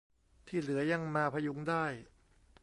[0.47, 1.85] ที่เหลือยังมาพยุงได้